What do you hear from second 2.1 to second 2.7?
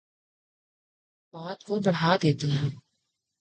دیتے ہیں